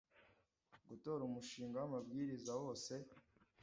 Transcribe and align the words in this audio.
gutora 0.89 1.21
umushinga 1.29 1.75
w 1.79 1.85
amabwiriza 1.89 2.51
wose 2.61 2.93